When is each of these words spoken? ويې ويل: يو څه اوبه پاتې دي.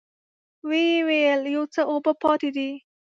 ويې 0.67 0.97
ويل: 1.07 1.41
يو 1.55 1.63
څه 1.73 1.81
اوبه 1.91 2.11
پاتې 2.21 2.49
دي. 2.55 2.69